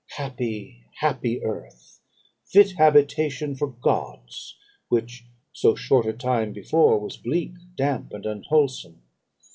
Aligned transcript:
Happy, 0.15 0.81
happy 0.99 1.43
earth! 1.43 1.99
fit 2.43 2.71
habitation 2.71 3.53
for 3.53 3.67
gods, 3.67 4.57
which, 4.89 5.27
so 5.53 5.75
short 5.75 6.07
a 6.07 6.13
time 6.13 6.51
before, 6.51 6.97
was 6.97 7.17
bleak, 7.17 7.53
damp, 7.75 8.11
and 8.11 8.25
unwholesome. 8.25 9.03